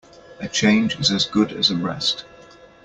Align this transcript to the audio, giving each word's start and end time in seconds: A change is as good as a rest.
A 0.39 0.47
change 0.47 0.99
is 0.99 1.11
as 1.11 1.25
good 1.25 1.51
as 1.51 1.69
a 1.69 1.75
rest. 1.75 2.25